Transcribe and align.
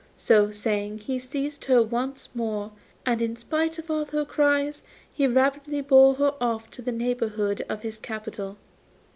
So 0.17 0.49
saying, 0.49 0.97
he 1.01 1.19
seized 1.19 1.65
her 1.65 1.83
once 1.83 2.29
more, 2.33 2.71
and 3.05 3.21
in 3.21 3.35
spite 3.35 3.77
of 3.77 3.91
all 3.91 4.05
her 4.05 4.25
cries 4.25 4.81
he 5.13 5.27
rapidly 5.27 5.81
bore 5.81 6.15
her 6.15 6.33
off 6.41 6.71
to 6.71 6.81
the 6.81 6.91
neighbourhood 6.91 7.63
of 7.69 7.83
his 7.83 7.97
capital. 7.97 8.57